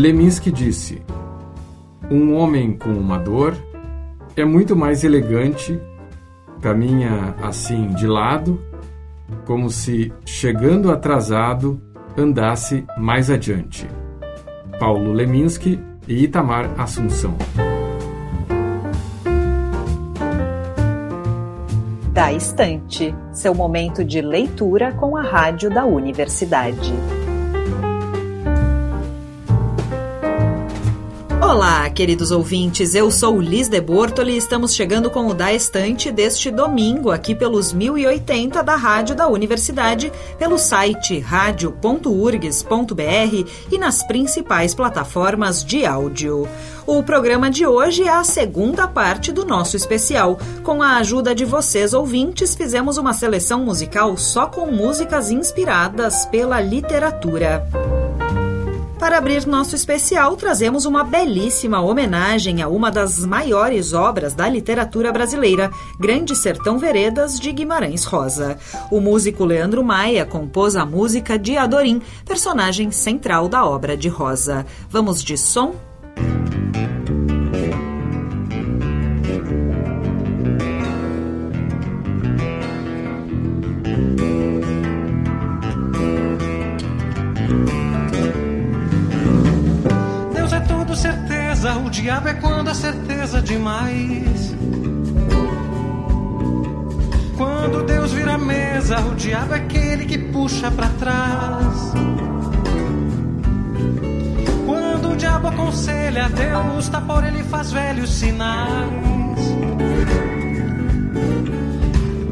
Leminski 0.00 0.50
disse: 0.50 1.02
Um 2.10 2.34
homem 2.34 2.72
com 2.72 2.88
uma 2.88 3.18
dor 3.18 3.54
é 4.34 4.46
muito 4.46 4.74
mais 4.74 5.04
elegante, 5.04 5.78
caminha 6.62 7.34
assim 7.42 7.88
de 7.88 8.06
lado, 8.06 8.58
como 9.44 9.68
se, 9.68 10.10
chegando 10.24 10.90
atrasado, 10.90 11.78
andasse 12.16 12.86
mais 12.96 13.30
adiante. 13.30 13.86
Paulo 14.78 15.12
Leminski 15.12 15.78
e 16.08 16.24
Itamar 16.24 16.70
Assunção. 16.80 17.36
Da 22.10 22.32
Estante, 22.32 23.14
seu 23.34 23.54
momento 23.54 24.02
de 24.02 24.22
leitura 24.22 24.92
com 24.92 25.14
a 25.14 25.20
rádio 25.22 25.68
da 25.68 25.84
universidade. 25.84 26.94
Olá, 31.50 31.90
queridos 31.90 32.30
ouvintes. 32.30 32.94
Eu 32.94 33.10
sou 33.10 33.40
Liz 33.40 33.68
de 33.68 33.80
Bortoli 33.80 34.34
e 34.34 34.36
estamos 34.36 34.72
chegando 34.72 35.10
com 35.10 35.26
o 35.26 35.34
Da 35.34 35.52
Estante 35.52 36.12
deste 36.12 36.48
domingo, 36.48 37.10
aqui 37.10 37.34
pelos 37.34 37.72
1080 37.72 38.62
da 38.62 38.76
Rádio 38.76 39.16
da 39.16 39.26
Universidade, 39.26 40.12
pelo 40.38 40.56
site 40.56 41.18
radio.urgs.br 41.18 43.02
e 43.68 43.78
nas 43.78 44.00
principais 44.04 44.76
plataformas 44.76 45.64
de 45.64 45.84
áudio. 45.84 46.48
O 46.86 47.02
programa 47.02 47.50
de 47.50 47.66
hoje 47.66 48.04
é 48.04 48.10
a 48.10 48.22
segunda 48.22 48.86
parte 48.86 49.32
do 49.32 49.44
nosso 49.44 49.76
especial. 49.76 50.38
Com 50.62 50.80
a 50.80 50.98
ajuda 50.98 51.34
de 51.34 51.44
vocês, 51.44 51.92
ouvintes, 51.92 52.54
fizemos 52.54 52.96
uma 52.96 53.12
seleção 53.12 53.64
musical 53.64 54.16
só 54.16 54.46
com 54.46 54.70
músicas 54.70 55.32
inspiradas 55.32 56.26
pela 56.26 56.60
literatura. 56.60 57.68
Para 59.00 59.16
abrir 59.16 59.46
nosso 59.46 59.74
especial, 59.74 60.36
trazemos 60.36 60.84
uma 60.84 61.02
belíssima 61.02 61.80
homenagem 61.80 62.60
a 62.60 62.68
uma 62.68 62.90
das 62.90 63.24
maiores 63.24 63.94
obras 63.94 64.34
da 64.34 64.46
literatura 64.46 65.10
brasileira, 65.10 65.70
Grande 65.98 66.36
Sertão 66.36 66.78
Veredas, 66.78 67.40
de 67.40 67.50
Guimarães 67.50 68.04
Rosa. 68.04 68.58
O 68.90 69.00
músico 69.00 69.42
Leandro 69.42 69.82
Maia 69.82 70.26
compôs 70.26 70.76
a 70.76 70.84
música 70.84 71.38
de 71.38 71.56
Adorim, 71.56 72.02
personagem 72.26 72.90
central 72.90 73.48
da 73.48 73.64
obra 73.64 73.96
de 73.96 74.10
Rosa. 74.10 74.66
Vamos 74.90 75.24
de 75.24 75.38
som? 75.38 75.74
O 91.76 91.88
diabo 91.90 92.28
é 92.28 92.34
quando 92.34 92.68
a 92.68 92.74
certeza 92.74 93.40
demais. 93.40 94.54
Quando 97.36 97.84
Deus 97.84 98.12
vira 98.12 98.36
mesa, 98.36 98.98
o 99.00 99.14
diabo 99.14 99.54
é 99.54 99.58
aquele 99.58 100.04
que 100.04 100.18
puxa 100.18 100.70
para 100.70 100.88
trás. 100.90 101.92
Quando 104.66 105.12
o 105.12 105.16
diabo 105.16 105.48
aconselha, 105.48 106.28
Deus 106.28 106.88
tá 106.88 107.00
por 107.00 107.24
ele 107.24 107.42
faz 107.44 107.72
velhos 107.72 108.10
sinais. 108.10 108.90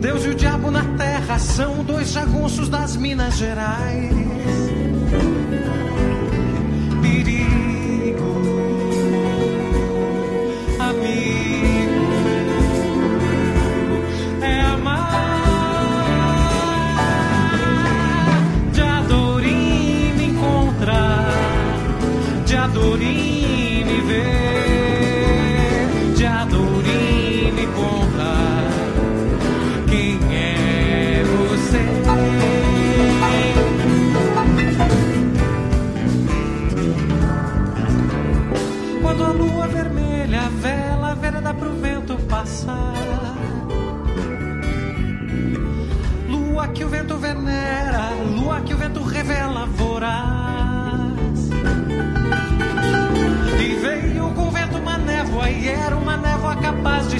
Deus 0.01 0.25
e 0.25 0.29
o 0.29 0.35
diabo 0.35 0.71
na 0.71 0.85
terra 0.97 1.39
são 1.39 1.83
dois 1.85 2.11
jagunços 2.13 2.69
das 2.69 2.97
Minas 2.97 3.37
Gerais. 3.37 4.28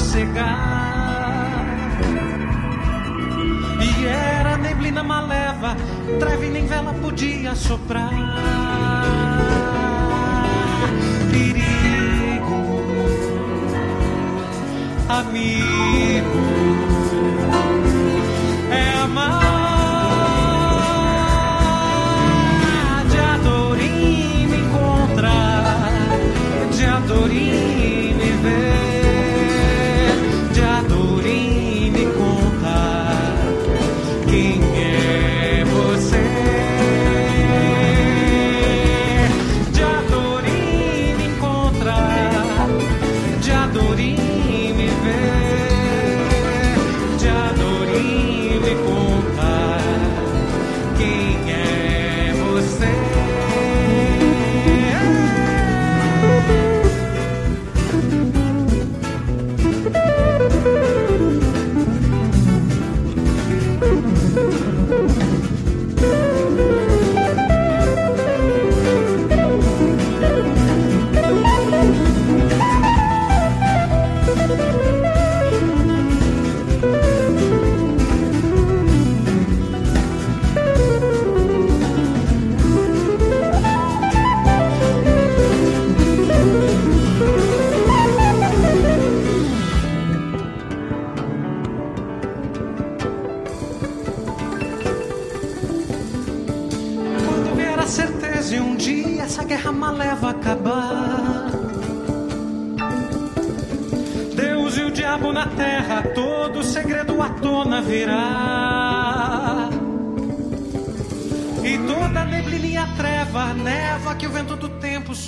Cegar. 0.09 1.67
E 3.81 4.07
era 4.07 4.57
neblina 4.57 5.03
maleva, 5.03 5.77
treve 6.19 6.49
nem 6.49 6.67
vela 6.67 6.95
podia 6.95 7.55
soprar. 7.55 8.11
Perigo, 11.31 12.61
amigo 15.09 16.39
é 18.71 19.03
amar. 19.05 19.48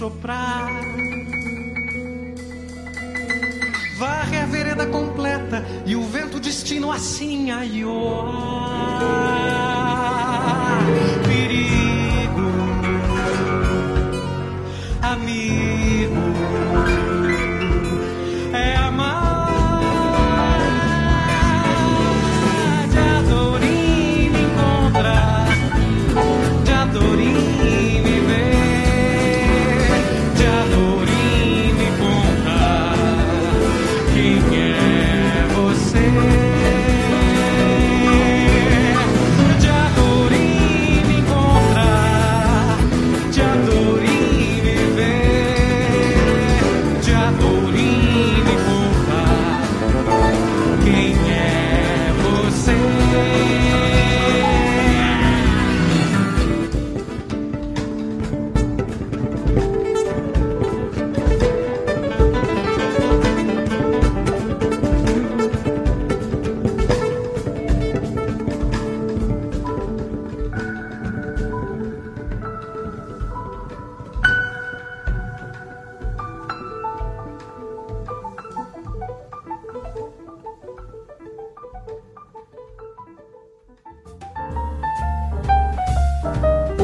Soprar. 0.00 0.80
Varre 3.98 4.38
a 4.38 4.46
vereda 4.46 4.86
completa 4.86 5.62
e 5.84 5.94
o 5.94 6.02
vento 6.02 6.40
destino 6.40 6.90
assim 6.90 7.50
a 7.50 7.66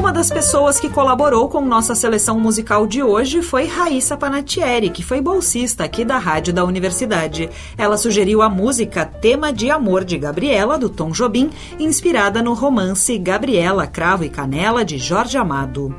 Uma 0.07 0.13
das 0.13 0.29
pessoas 0.29 0.79
que 0.79 0.89
colaborou 0.89 1.49
com 1.49 1.59
nossa 1.59 1.93
seleção 1.93 2.39
musical 2.39 2.87
de 2.87 3.03
hoje 3.03 3.41
foi 3.41 3.65
Raíssa 3.65 4.15
Panatieri, 4.15 4.89
que 4.89 5.03
foi 5.03 5.19
bolsista 5.19 5.83
aqui 5.83 6.05
da 6.05 6.17
Rádio 6.17 6.53
da 6.53 6.63
Universidade. 6.63 7.49
Ela 7.77 7.97
sugeriu 7.97 8.41
a 8.41 8.47
música 8.47 9.05
Tema 9.05 9.51
de 9.51 9.69
Amor 9.69 10.05
de 10.05 10.17
Gabriela, 10.17 10.77
do 10.77 10.87
Tom 10.87 11.11
Jobim, 11.11 11.49
inspirada 11.77 12.41
no 12.41 12.53
romance 12.53 13.17
Gabriela, 13.17 13.85
Cravo 13.85 14.23
e 14.23 14.29
Canela, 14.29 14.85
de 14.85 14.97
Jorge 14.97 15.37
Amado. 15.37 15.93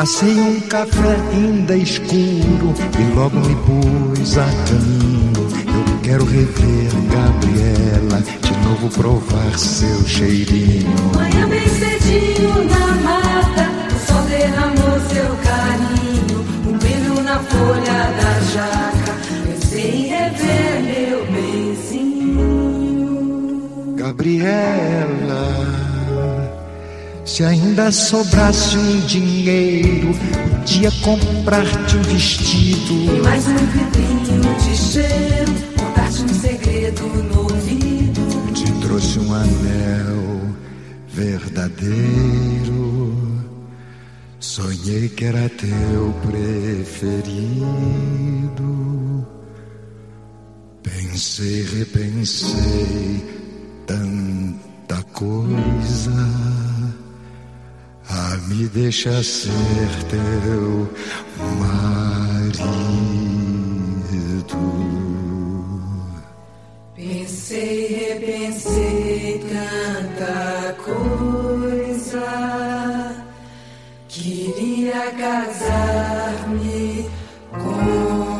Passei 0.00 0.32
um 0.40 0.58
café 0.60 1.14
ainda 1.30 1.76
escuro 1.76 2.72
e 2.98 3.14
logo 3.14 3.38
me 3.38 3.54
pus 3.56 4.38
a 4.38 4.46
caminho. 4.46 5.46
Eu 5.66 6.00
quero 6.00 6.24
rever 6.24 6.88
Gabriela, 7.12 8.22
de 8.40 8.52
novo 8.66 8.88
provar 8.96 9.58
seu 9.58 10.02
cheirinho. 10.08 10.88
Manhã 11.14 11.46
bem 11.46 11.68
cedinho 11.68 12.64
na 12.64 12.86
mata, 13.02 13.68
o 13.94 13.98
sol 14.06 14.22
derramou 14.22 14.98
seu 15.10 15.36
carinho, 15.44 16.46
um 16.66 16.78
brilho 16.78 17.22
na 17.22 17.38
folha 17.40 18.10
da 18.22 18.40
jaca. 18.54 19.12
Pensei 19.44 19.84
em 19.84 20.06
rever 20.06 20.80
meu 20.82 21.26
benzinho. 21.26 22.36
Gabriela. 23.98 25.79
Se 27.30 27.44
ainda 27.44 27.92
sobrasse 27.92 28.76
um 28.76 29.00
dinheiro, 29.06 30.12
podia 30.48 30.90
comprar-te 31.00 31.96
um 31.96 32.02
vestido. 32.02 32.92
E 32.92 33.20
mais 33.22 33.46
um 33.46 33.54
vidrinho 33.54 34.56
de 34.56 34.76
cheiro, 34.76 35.52
contar-te 35.78 36.24
um 36.24 36.28
segredo 36.28 37.06
no 37.06 37.42
ouvido. 37.42 38.52
Te 38.52 38.72
trouxe 38.80 39.20
um 39.20 39.32
anel 39.32 40.56
verdadeiro. 41.06 42.34
Sonhei 44.40 45.08
que 45.08 45.24
era 45.26 45.48
teu 45.50 46.12
preferido. 46.26 47.64
Pensei, 50.82 51.62
repensei 51.62 53.24
tanta 53.86 55.00
coisa 55.12 56.69
ah, 58.10 58.36
me 58.48 58.66
deixa 58.68 59.22
ser 59.22 59.50
teu 60.08 60.88
marido. 61.58 62.00
Pensei, 66.94 67.86
repensei 67.86 69.44
tanta 69.48 70.76
coisa. 70.84 72.20
Queria 74.08 75.10
casar-me 75.12 77.08
contigo. 77.52 78.39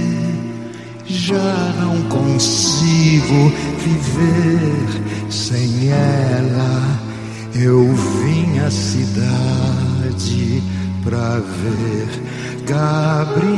já 1.21 1.73
não 1.79 2.01
consigo 2.09 3.51
viver 3.77 5.29
sem 5.29 5.89
ela. 5.89 6.99
Eu 7.53 7.93
vim 7.93 8.57
à 8.57 8.71
cidade 8.71 10.63
pra 11.03 11.39
ver 11.39 12.07
Gabriela. 12.65 13.51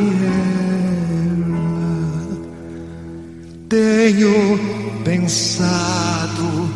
Tenho 3.69 4.59
pensado 5.05 6.69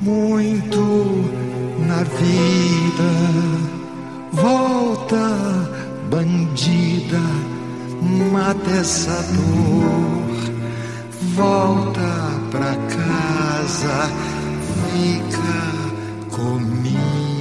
muito 0.00 1.24
na 1.88 2.04
vida. 2.04 3.10
Volta, 4.32 5.68
bandida 6.10 7.45
mata 8.06 8.70
essa 8.70 9.22
dor, 9.32 10.52
volta 11.34 12.40
pra 12.50 12.74
casa, 12.88 14.10
fica 14.92 16.36
comigo. 16.36 17.35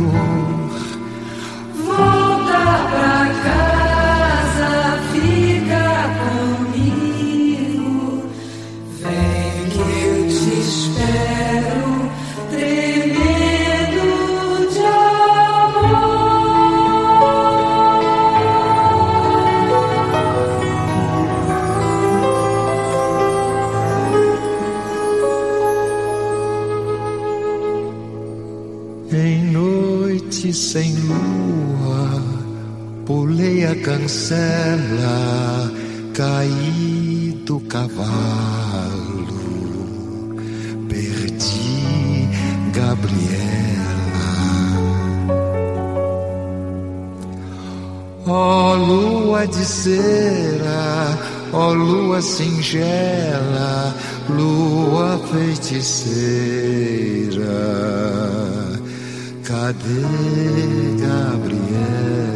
door. 0.00 0.29
feiticeira, 49.70 51.16
ó 51.52 51.72
lua 51.72 52.20
singela, 52.20 53.94
lua 54.28 55.16
feiticeira. 55.30 56.10
Cadê 59.44 60.02
Gabriel? 60.98 62.29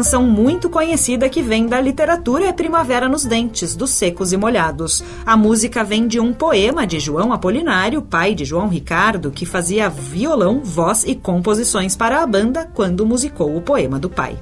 canção 0.00 0.22
muito 0.22 0.70
conhecida 0.70 1.28
que 1.28 1.42
vem 1.42 1.66
da 1.66 1.78
literatura 1.78 2.46
é 2.46 2.52
Primavera 2.54 3.06
nos 3.06 3.26
Dentes, 3.26 3.76
dos 3.76 3.90
Secos 3.90 4.32
e 4.32 4.36
Molhados. 4.38 5.04
A 5.26 5.36
música 5.36 5.84
vem 5.84 6.08
de 6.08 6.18
um 6.18 6.32
poema 6.32 6.86
de 6.86 6.98
João 6.98 7.34
Apolinário, 7.34 8.00
pai 8.00 8.34
de 8.34 8.46
João 8.46 8.66
Ricardo, 8.66 9.30
que 9.30 9.44
fazia 9.44 9.90
violão, 9.90 10.62
voz 10.64 11.04
e 11.04 11.14
composições 11.14 11.94
para 11.96 12.22
a 12.22 12.26
banda 12.26 12.66
quando 12.72 13.04
musicou 13.04 13.54
o 13.54 13.60
poema 13.60 13.98
do 13.98 14.08
pai. 14.08 14.38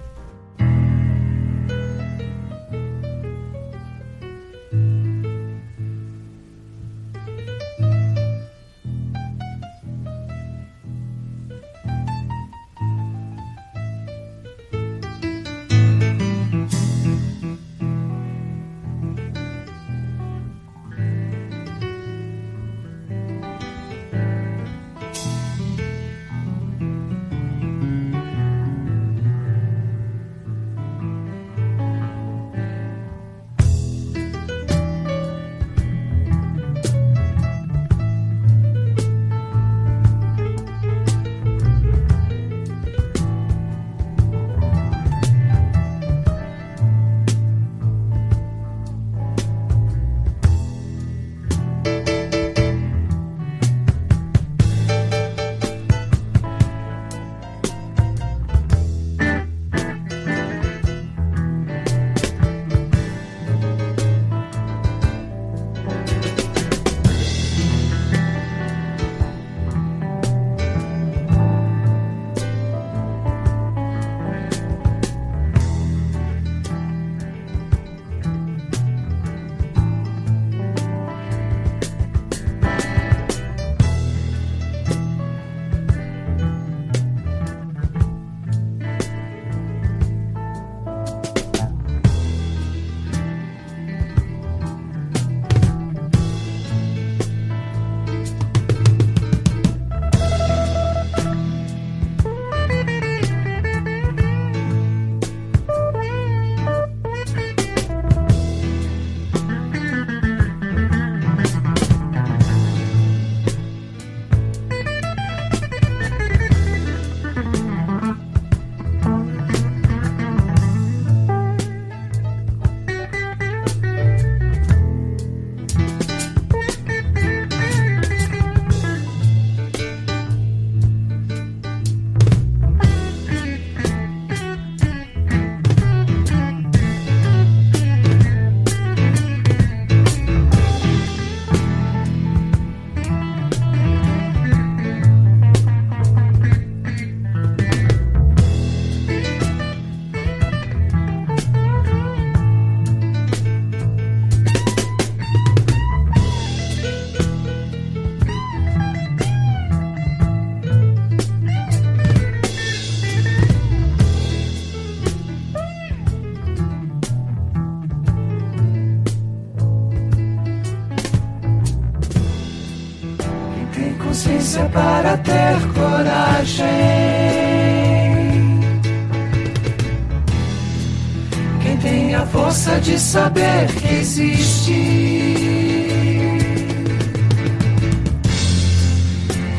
força 182.48 182.80
de 182.80 182.98
saber 182.98 183.66
que 183.66 183.94
existe. 183.96 184.72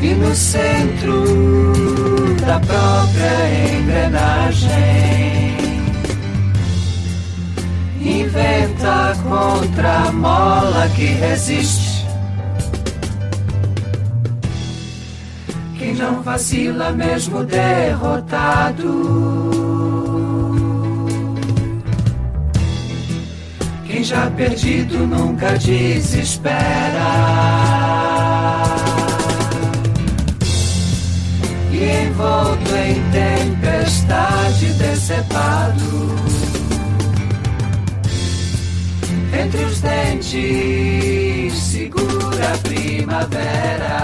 E 0.02 0.14
no 0.14 0.34
centro 0.34 1.22
da 2.44 2.58
própria 2.58 3.78
engrenagem, 3.78 4.70
inventa 8.00 9.16
contra 9.22 10.08
a 10.08 10.12
mola 10.12 10.88
que 10.96 11.06
resiste. 11.06 12.04
Que 15.78 15.92
não 15.92 16.22
vacila 16.22 16.90
mesmo 16.90 17.44
derrotado. 17.44 18.90
já 24.10 24.28
perdido, 24.28 25.06
nunca 25.06 25.56
desespera. 25.56 26.50
E 31.70 32.08
envolto 32.08 32.74
em 32.74 33.00
tempestade, 33.12 34.66
decepado. 34.72 36.16
Entre 39.32 39.64
os 39.64 39.80
dentes, 39.80 41.54
segura 41.54 42.52
a 42.52 42.58
primavera. 42.58 43.99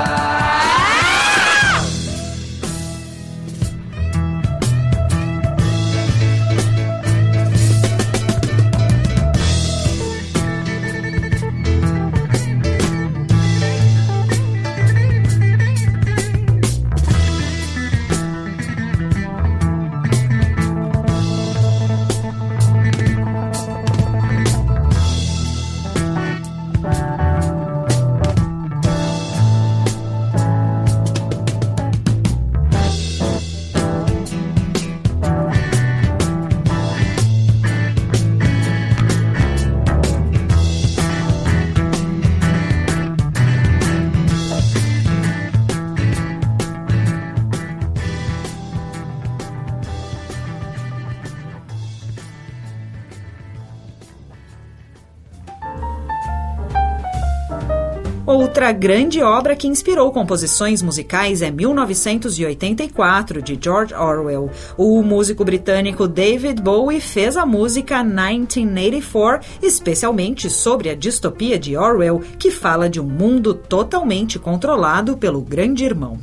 Outra 58.27 58.73
grande 58.73 59.23
obra 59.23 59.55
que 59.55 59.69
inspirou 59.69 60.11
composições 60.11 60.83
musicais 60.83 61.43
é 61.43 61.51
1984, 61.51 63.41
de 63.41 63.57
George 63.62 63.95
Orwell. 63.95 64.51
O 64.77 65.01
músico 65.01 65.45
britânico 65.45 66.09
David 66.09 66.61
Bowie 66.61 67.01
fez 67.01 67.37
a 67.37 67.47
música 67.47 68.03
1984, 68.03 69.49
especialmente 69.62 70.51
sobre 70.51 70.91
a 70.91 70.97
distopia 70.97 71.57
de 71.57 71.77
Orwell, 71.77 72.21
que 72.37 72.51
fala 72.51 72.91
de 72.91 73.01
um 73.01 73.07
mundo 73.07 73.55
totalmente 73.55 74.41
controlado 74.41 75.17
pelo 75.17 75.41
Grande 75.41 75.85
Irmão. 75.85 76.19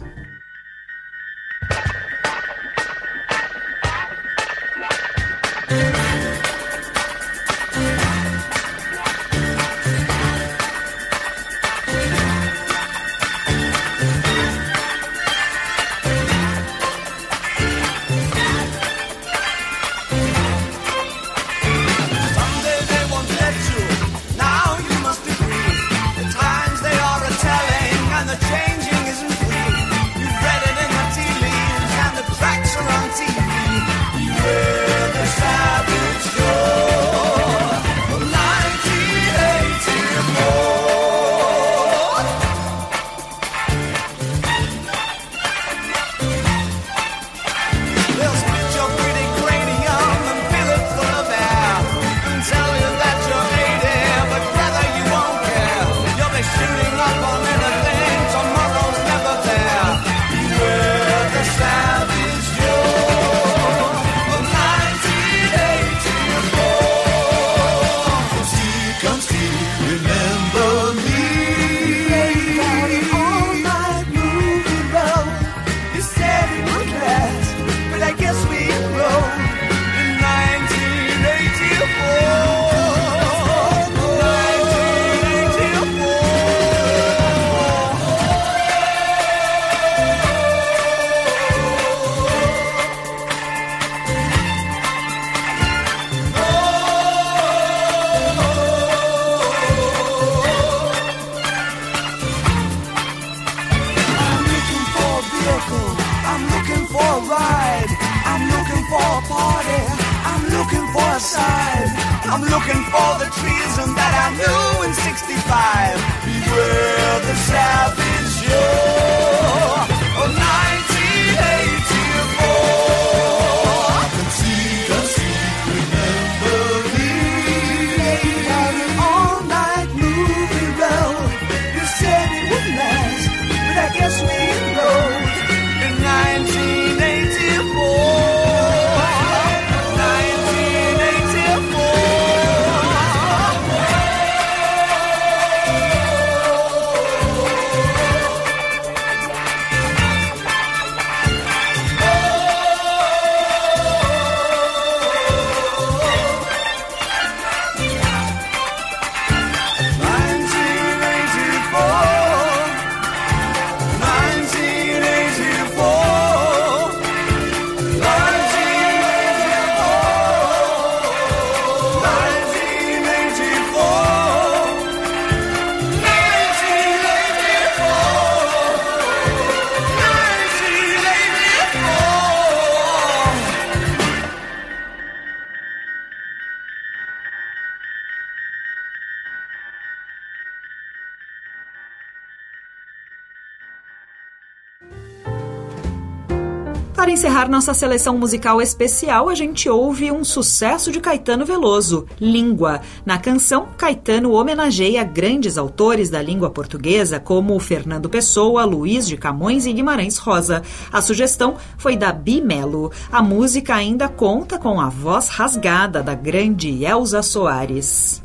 Para 197.03 197.11
encerrar 197.11 197.49
nossa 197.49 197.73
seleção 197.73 198.17
musical 198.17 198.61
especial, 198.61 199.27
a 199.27 199.35
gente 199.35 199.67
ouve 199.67 200.09
um 200.09 200.23
sucesso 200.23 200.89
de 200.89 201.01
Caetano 201.01 201.45
Veloso, 201.45 202.07
Língua. 202.17 202.79
Na 203.05 203.17
canção, 203.17 203.67
Caetano 203.77 204.31
homenageia 204.31 205.03
grandes 205.03 205.57
autores 205.57 206.09
da 206.09 206.21
língua 206.21 206.49
portuguesa, 206.49 207.19
como 207.19 207.59
Fernando 207.59 208.09
Pessoa, 208.09 208.63
Luiz 208.63 209.05
de 209.05 209.17
Camões 209.17 209.65
e 209.65 209.73
Guimarães 209.73 210.17
Rosa. 210.17 210.63
A 210.93 211.01
sugestão 211.01 211.57
foi 211.77 211.97
da 211.97 212.13
Bimelo. 212.13 212.89
A 213.11 213.21
música 213.21 213.75
ainda 213.75 214.07
conta 214.07 214.57
com 214.57 214.79
a 214.79 214.87
voz 214.87 215.27
rasgada 215.27 216.01
da 216.01 216.15
grande 216.15 216.85
Elza 216.85 217.21
Soares. 217.21 218.23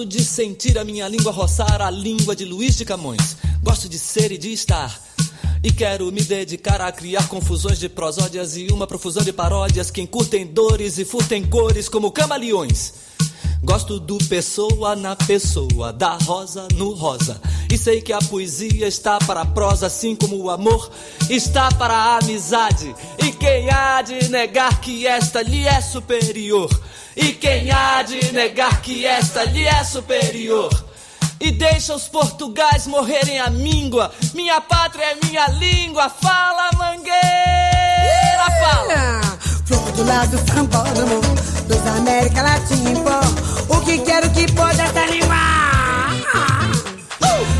Gosto 0.00 0.16
de 0.16 0.24
sentir 0.24 0.78
a 0.78 0.84
minha 0.84 1.06
língua 1.06 1.30
roçar 1.30 1.82
a 1.82 1.90
língua 1.90 2.34
de 2.34 2.46
Luiz 2.46 2.74
de 2.74 2.86
Camões. 2.86 3.36
Gosto 3.62 3.86
de 3.86 3.98
ser 3.98 4.32
e 4.32 4.38
de 4.38 4.50
estar. 4.50 4.98
E 5.62 5.70
quero 5.70 6.10
me 6.10 6.22
dedicar 6.22 6.80
a 6.80 6.90
criar 6.90 7.28
confusões 7.28 7.78
de 7.78 7.86
prosódias 7.86 8.56
e 8.56 8.68
uma 8.72 8.86
profusão 8.86 9.22
de 9.22 9.30
paródias 9.30 9.90
que 9.90 10.00
encurtem 10.00 10.46
dores 10.46 10.96
e 10.96 11.04
furtem 11.04 11.44
cores 11.44 11.86
como 11.86 12.10
camaleões. 12.10 12.94
Gosto 13.62 14.00
do 14.00 14.16
pessoa 14.24 14.96
na 14.96 15.14
pessoa, 15.14 15.92
da 15.92 16.16
rosa 16.16 16.66
no 16.76 16.94
rosa. 16.94 17.38
E 17.70 17.76
sei 17.76 18.00
que 18.00 18.14
a 18.14 18.20
poesia 18.20 18.88
está 18.88 19.18
para 19.18 19.42
a 19.42 19.46
prosa, 19.46 19.88
assim 19.88 20.16
como 20.16 20.34
o 20.36 20.48
amor 20.48 20.90
está 21.28 21.68
para 21.72 21.94
a 21.94 22.16
amizade. 22.16 22.94
E 23.22 23.32
quem 23.32 23.68
há 23.70 24.00
de 24.00 24.30
negar 24.30 24.80
que 24.80 25.06
esta 25.06 25.42
lhe 25.42 25.66
é 25.66 25.78
superior? 25.82 26.70
E 27.20 27.32
quem 27.34 27.70
há 27.70 28.02
de 28.02 28.32
negar 28.32 28.80
que 28.80 29.04
esta 29.04 29.44
lhe 29.44 29.66
é 29.66 29.84
superior? 29.84 30.70
E 31.38 31.50
deixa 31.50 31.94
os 31.94 32.08
portugais 32.08 32.86
morrerem 32.86 33.38
a 33.38 33.50
míngua. 33.50 34.10
Minha 34.32 34.58
pátria 34.60 35.04
é 35.04 35.26
minha 35.26 35.46
língua. 35.48 36.08
Fala, 36.08 36.70
mangueira, 36.78 37.12
fala. 38.62 39.20
Flor 39.66 39.92
do 39.92 40.04
lado 40.04 40.38
sambódromo 40.48 41.20
dos 41.68 41.86
América 41.86 42.42
Latina 42.42 42.90
em 42.90 43.02
pó. 43.02 43.20
O 43.68 43.80
que 43.82 43.98
quero 43.98 44.30
que 44.30 44.50
pode 44.52 44.80
essa 44.80 45.06
língua? 45.06 45.36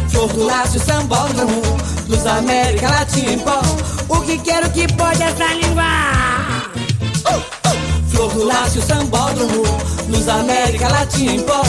Flor 0.08 0.32
do 0.32 0.44
laço 0.44 0.78
sambódromo 0.80 1.60
dos 2.06 2.26
América 2.26 2.88
Latina 2.88 3.32
em 3.32 3.38
pó. 3.38 3.60
O 4.08 4.22
que 4.22 4.38
quero 4.38 4.70
que 4.70 4.90
pode 4.94 5.22
essa 5.22 5.52
língua? 5.52 6.39
Flor 8.10 8.32
do 8.32 8.44
laço 8.44 8.82
sambódromo 8.82 9.62
dos 10.08 10.28
América 10.28 10.88
Latina 10.88 11.32
em 11.32 11.40
pó. 11.42 11.62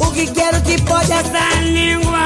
O 0.00 0.10
que 0.12 0.26
quero 0.28 0.60
que 0.62 0.80
pode 0.82 1.12
essa 1.12 1.60
língua? 1.62 2.18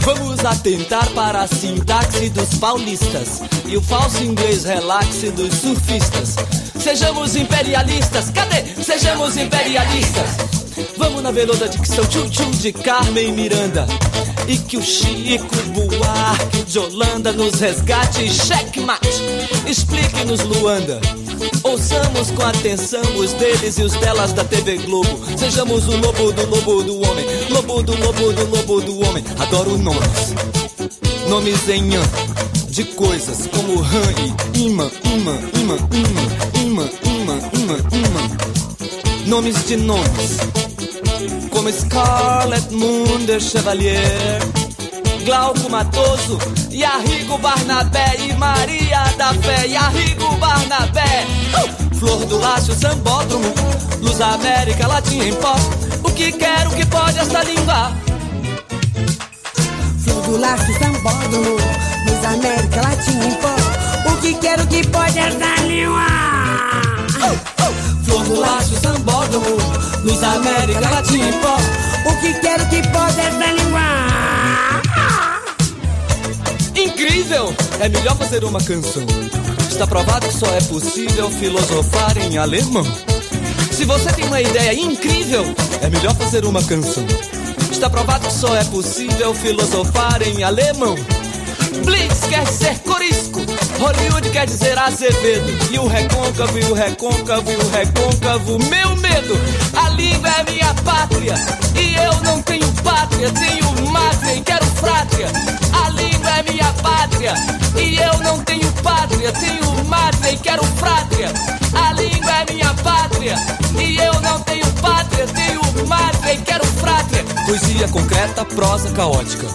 Vamos 0.00 0.44
atentar 0.44 1.08
para 1.10 1.42
a 1.42 1.48
sintaxe 1.48 2.28
dos 2.30 2.54
paulistas 2.58 3.42
e 3.66 3.76
o 3.76 3.82
falso 3.82 4.22
inglês 4.22 4.64
relaxe 4.64 5.30
dos 5.30 5.52
surfistas. 5.54 6.36
Sejamos 6.78 7.34
imperialistas, 7.34 8.30
cadê? 8.30 8.62
Sejamos 8.82 9.36
imperialistas. 9.36 10.55
Vamos 10.96 11.22
na 11.22 11.30
veluda 11.30 11.68
dicção 11.68 12.04
tchum-tchum 12.04 12.50
de 12.50 12.72
Carmen 12.72 13.32
Miranda. 13.32 13.86
E 14.46 14.58
que 14.58 14.76
o 14.76 14.82
Chico 14.82 15.56
Buarque 15.72 16.62
de 16.64 16.78
Holanda 16.78 17.32
nos 17.32 17.58
resgate 17.60 18.28
checkmate. 18.28 19.08
Explique-nos, 19.66 20.40
Luanda. 20.42 21.00
Ouçamos 21.62 22.30
com 22.30 22.42
atenção 22.42 23.02
os 23.16 23.32
deles 23.32 23.78
e 23.78 23.82
os 23.82 23.94
delas 23.94 24.32
da 24.32 24.44
TV 24.44 24.76
Globo. 24.78 25.18
Sejamos 25.36 25.86
o 25.88 25.96
lobo 25.96 26.32
do 26.32 26.46
lobo 26.46 26.82
do 26.82 26.96
homem. 27.08 27.24
Lobo 27.50 27.82
do 27.82 27.96
lobo 27.98 28.32
do 28.32 28.56
lobo 28.56 28.80
do 28.82 29.00
homem. 29.06 29.24
Adoro 29.38 29.78
nomes. 29.78 30.34
Nomes 31.28 31.68
em 31.68 31.96
an 31.96 32.02
de 32.68 32.84
coisas 32.84 33.46
como 33.46 33.80
rã 33.80 34.02
e 34.54 34.66
imã, 34.66 34.90
imã, 35.02 35.38
imã, 35.58 35.76
imã, 35.94 36.20
imã, 36.54 36.90
imã, 37.02 37.38
imã, 37.54 37.76
imã. 37.90 38.45
Nomes 39.26 39.66
de 39.66 39.76
nomes. 39.76 40.38
Como 41.50 41.70
Scarlet 41.72 42.70
Moon 42.70 43.24
de 43.26 43.40
Chevalier. 43.40 44.40
Glauco 45.24 45.68
Matoso, 45.68 46.38
e 46.70 46.84
Arrigo 46.84 47.36
Barnabé 47.38 48.14
e 48.20 48.32
Maria 48.34 49.02
da 49.18 49.34
Fé, 49.34 49.66
e 49.66 49.76
Arrigo 49.76 50.36
Barnabé. 50.36 51.26
Uh! 51.52 51.94
Flor 51.96 52.24
do 52.26 52.38
Lácio 52.38 52.72
Sambódromo, 52.74 53.52
Luz 54.00 54.20
América 54.20 54.86
Latina 54.86 55.24
em 55.24 55.34
pó. 55.34 55.56
O 56.04 56.12
que 56.12 56.30
quero 56.30 56.70
que 56.70 56.86
pode 56.86 57.18
esta 57.18 57.42
língua? 57.42 57.92
Flor 60.04 60.22
do 60.22 60.38
laço 60.38 60.72
sambódromo 60.78 61.56
dos 62.06 62.24
América 62.24 62.82
Latina 62.82 63.24
em 63.24 63.34
pó. 63.34 64.10
O 64.12 64.20
que 64.20 64.34
quero 64.34 64.66
que 64.68 64.86
pode 64.86 65.18
essa 65.18 65.62
língua? 65.62 66.06
Flor 67.10 67.55
do 68.24 68.40
Lácio 68.40 68.76
Sambódromo, 68.80 69.56
Luz 70.04 70.22
América 70.22 70.90
Latina 70.90 71.32
pó. 71.42 71.56
O 72.10 72.20
que 72.20 72.34
quero 72.34 72.66
que 72.68 72.82
pode 72.88 73.20
essa 73.20 73.52
língua? 73.52 73.80
Incrível! 76.74 77.54
É 77.80 77.88
melhor 77.88 78.16
fazer 78.16 78.44
uma 78.44 78.60
canção. 78.60 79.06
Está 79.70 79.86
provado 79.86 80.26
que 80.26 80.34
só 80.34 80.46
é 80.46 80.60
possível 80.62 81.30
filosofar 81.30 82.16
em 82.18 82.38
alemão. 82.38 82.84
Se 83.72 83.84
você 83.84 84.12
tem 84.12 84.24
uma 84.26 84.40
ideia 84.40 84.72
incrível, 84.72 85.44
é 85.82 85.90
melhor 85.90 86.14
fazer 86.14 86.44
uma 86.44 86.62
canção. 86.62 87.04
Está 87.70 87.90
provado 87.90 88.26
que 88.26 88.32
só 88.32 88.54
é 88.56 88.64
possível 88.64 89.34
filosofar 89.34 90.22
em 90.22 90.42
alemão. 90.42 90.94
Blitz 91.84 92.20
quer 92.28 92.44
dizer 92.44 92.78
corisco, 92.80 93.15
Hollywood 93.78 94.30
quer 94.30 94.46
dizer 94.46 94.78
Azevedo. 94.78 95.72
E 95.72 95.78
o 95.78 95.86
recôncavo, 95.86 96.58
e 96.58 96.64
o 96.64 96.74
recôncavo, 96.74 97.50
e 97.50 97.56
o 97.56 97.68
recôncavo, 97.70 98.58
meu 98.68 98.96
medo. 98.96 99.38
A 99.76 99.90
língua 99.90 100.28
é 100.30 100.50
minha 100.50 100.74
pátria, 100.84 101.34
e 101.74 101.94
eu 101.94 102.12
não 102.22 102.42
tenho 102.42 102.66
pátria, 102.82 103.30
tenho 103.30 103.90
mátria 103.90 104.34
e 104.34 104.40
quero 104.40 104.66
frátria. 104.66 105.28
A 105.84 105.88
língua 105.90 106.30
é 106.30 106.42
minha 106.50 106.72
pátria, 106.74 107.34
e 107.76 107.98
eu 107.98 108.18
não 108.18 108.42
tenho 108.44 108.72
pátria, 108.82 109.32
tenho 109.32 109.84
mátria 109.84 110.32
e 110.32 110.36
quero 110.38 110.64
frátria. 110.64 111.32
A 111.74 111.92
língua 111.92 112.32
é 112.32 112.52
minha 112.52 112.74
pátria, 112.74 113.34
e 113.78 113.96
eu 113.98 114.20
não 114.20 114.40
tenho 114.40 114.66
pátria, 114.80 115.26
tenho 115.26 115.86
mátria 115.86 116.32
e 116.32 116.38
quero 116.38 116.64
frátria. 116.64 117.24
Poesia 117.44 117.88
concreta, 117.88 118.44
prosa 118.44 118.90
caótica, 118.90 119.46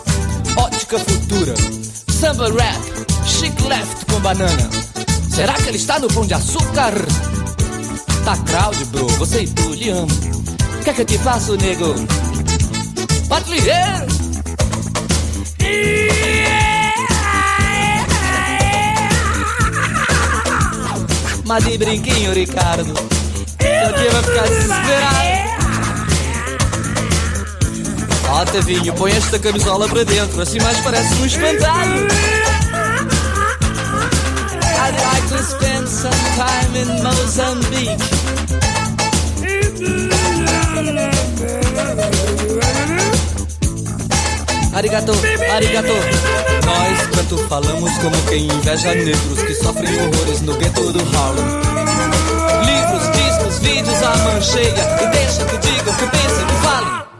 ótica 0.57 0.99
futura, 0.99 1.53
samba 2.10 2.49
rap, 2.51 3.11
chic 3.25 3.53
left 3.67 4.05
com 4.05 4.19
banana. 4.19 4.69
Será 5.29 5.53
que 5.53 5.69
ele 5.69 5.77
está 5.77 5.99
no 5.99 6.07
pão 6.07 6.25
de 6.25 6.34
açúcar? 6.34 6.93
Tá 8.25 8.38
crowd, 8.38 8.86
bro, 8.86 9.07
você 9.17 9.43
e 9.43 9.47
tu, 9.47 9.73
lhe 9.73 9.89
amo. 9.89 10.07
O 10.79 10.84
que 10.84 10.89
é 10.89 10.93
que 10.93 11.01
eu 11.01 11.05
te 11.05 11.17
faço, 11.17 11.55
nego? 11.57 11.95
Pode 13.27 13.51
ligar! 13.51 14.05
Mas 21.45 21.65
de 21.65 21.77
brinquinho, 21.77 22.34
Ricardo. 22.34 22.93
Seu 22.93 23.93
dia 23.93 24.12
vai 24.12 24.23
ficar 24.23 24.47
desesperado. 24.47 25.41
Ó, 28.29 28.45
Tavinho, 28.45 28.93
põe 28.93 29.12
esta 29.12 29.38
camisola 29.38 29.89
para 29.89 30.05
dentro, 30.05 30.41
assim 30.41 30.60
mais 30.62 30.79
parece 30.79 31.13
um 31.15 31.25
espantalho. 31.25 32.07
Spend 36.01 36.13
some 36.13 36.19
time 36.35 36.75
in 36.75 37.03
Mozambique. 37.03 38.01
Arigato, 44.73 45.13
arigato. 45.51 45.93
Nós 46.65 47.07
tanto 47.15 47.37
falamos 47.47 47.91
como 47.99 48.15
quem 48.29 48.47
inveja 48.47 48.95
negros 48.95 49.41
que 49.45 49.53
sofrem 49.55 49.93
horrores 50.01 50.41
no 50.41 50.55
gueto 50.55 50.91
do 50.91 50.99
Harlem. 51.15 51.45
Livros, 52.65 53.11
discos, 53.11 53.59
vídeos, 53.59 54.01
a 54.01 54.17
mancheia. 54.17 54.73
E 55.01 55.07
deixa 55.07 55.45
que 55.45 55.57
digam, 55.57 55.93
que 55.93 56.07
pensem, 56.07 56.45
que 56.47 56.55
falem. 56.63 57.11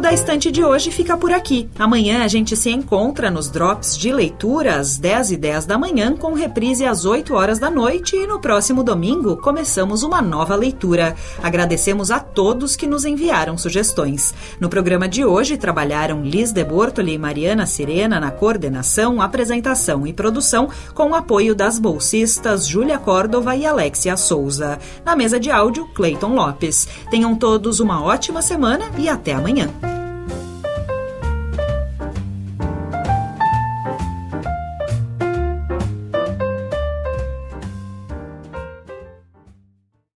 O 0.00 0.02
da 0.02 0.14
Estante 0.14 0.50
de 0.50 0.64
hoje 0.64 0.90
fica 0.90 1.14
por 1.14 1.30
aqui. 1.30 1.68
Amanhã 1.78 2.24
a 2.24 2.26
gente 2.26 2.56
se 2.56 2.70
encontra 2.70 3.30
nos 3.30 3.50
drops 3.50 3.98
de 3.98 4.10
leitura 4.10 4.76
às 4.76 4.96
10 4.96 5.32
e 5.32 5.36
10 5.36 5.66
da 5.66 5.76
manhã, 5.76 6.16
com 6.16 6.32
reprise 6.32 6.86
às 6.86 7.04
8 7.04 7.34
horas 7.34 7.58
da 7.58 7.70
noite. 7.70 8.16
E 8.16 8.26
no 8.26 8.40
próximo 8.40 8.82
domingo 8.82 9.36
começamos 9.36 10.02
uma 10.02 10.22
nova 10.22 10.56
leitura. 10.56 11.14
Agradecemos 11.42 12.10
a 12.10 12.18
todos 12.18 12.76
que 12.76 12.86
nos 12.86 13.04
enviaram 13.04 13.58
sugestões. 13.58 14.32
No 14.58 14.70
programa 14.70 15.06
de 15.06 15.22
hoje 15.22 15.58
trabalharam 15.58 16.22
Liz 16.22 16.50
de 16.50 16.64
Bortoli 16.64 17.12
e 17.12 17.18
Mariana 17.18 17.66
Sirena 17.66 18.18
na 18.18 18.30
coordenação, 18.30 19.20
apresentação 19.20 20.06
e 20.06 20.14
produção, 20.14 20.70
com 20.94 21.10
o 21.10 21.14
apoio 21.14 21.54
das 21.54 21.78
bolsistas 21.78 22.66
Júlia 22.66 22.98
Córdova 22.98 23.54
e 23.54 23.66
Alexia 23.66 24.16
Souza. 24.16 24.78
Na 25.04 25.14
mesa 25.14 25.38
de 25.38 25.50
áudio, 25.50 25.86
Clayton 25.88 26.34
Lopes. 26.34 26.88
Tenham 27.10 27.34
todos 27.34 27.80
uma 27.80 28.02
ótima 28.02 28.40
semana 28.40 28.90
e 28.96 29.06
até 29.06 29.34
amanhã. 29.34 29.68